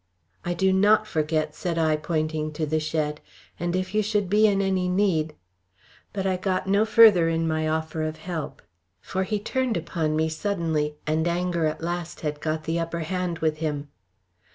[0.43, 3.21] "I do not forget," said I pointing to the shed.
[3.59, 5.35] "And if you should be in any need"
[6.11, 8.63] But I got no further in my offer of help;
[8.99, 13.37] for he turned upon me suddenly, and anger at last had got the upper hand
[13.45, 13.89] with him.